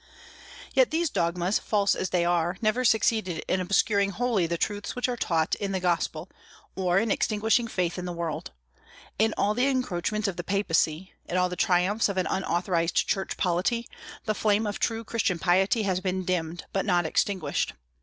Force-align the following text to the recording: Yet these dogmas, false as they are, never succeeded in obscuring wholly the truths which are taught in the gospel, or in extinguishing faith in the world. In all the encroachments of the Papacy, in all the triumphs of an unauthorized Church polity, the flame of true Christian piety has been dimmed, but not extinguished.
Yet 0.73 0.89
these 0.89 1.11
dogmas, 1.11 1.59
false 1.59 1.93
as 1.93 2.09
they 2.09 2.25
are, 2.25 2.57
never 2.59 2.83
succeeded 2.83 3.45
in 3.47 3.59
obscuring 3.61 4.09
wholly 4.09 4.47
the 4.47 4.57
truths 4.57 4.95
which 4.95 5.07
are 5.07 5.15
taught 5.15 5.53
in 5.53 5.73
the 5.73 5.79
gospel, 5.79 6.27
or 6.75 6.97
in 6.97 7.11
extinguishing 7.11 7.67
faith 7.67 7.99
in 7.99 8.05
the 8.05 8.11
world. 8.11 8.49
In 9.19 9.31
all 9.37 9.53
the 9.53 9.67
encroachments 9.67 10.27
of 10.27 10.37
the 10.37 10.43
Papacy, 10.43 11.13
in 11.27 11.37
all 11.37 11.49
the 11.49 11.55
triumphs 11.55 12.09
of 12.09 12.17
an 12.17 12.25
unauthorized 12.25 12.95
Church 13.07 13.37
polity, 13.37 13.87
the 14.25 14.33
flame 14.33 14.65
of 14.65 14.79
true 14.79 15.03
Christian 15.03 15.37
piety 15.37 15.83
has 15.83 15.99
been 15.99 16.25
dimmed, 16.25 16.65
but 16.73 16.83
not 16.83 17.05
extinguished. 17.05 17.73